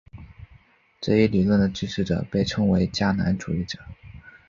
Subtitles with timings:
[0.99, 3.77] 这一理论的支持者被称作迦南主义者。